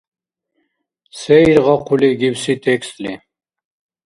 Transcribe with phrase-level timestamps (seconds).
[1.19, 3.13] Се иргъахъули гибси текстли?